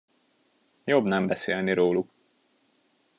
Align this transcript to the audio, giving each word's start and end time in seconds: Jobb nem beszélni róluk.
Jobb 0.83 1.05
nem 1.05 1.27
beszélni 1.27 1.73
róluk. 1.73 2.09